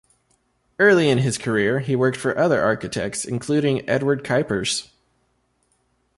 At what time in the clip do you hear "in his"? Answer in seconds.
1.11-1.37